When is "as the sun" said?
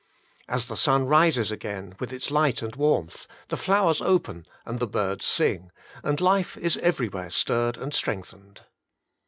0.49-1.05